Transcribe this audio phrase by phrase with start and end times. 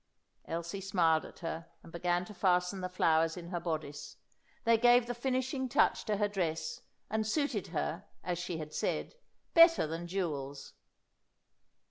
[0.45, 4.17] Elsie smiled at her, and began to fasten the flowers in her bodice.
[4.63, 9.13] They gave the finishing touch to her dress, and suited her, as she had said,
[9.53, 10.73] better than jewels.